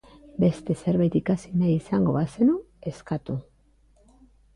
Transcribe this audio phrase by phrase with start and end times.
[0.43, 2.55] Beste zerbait ikasi nahi izango bazenu,
[2.93, 3.37] eskatu.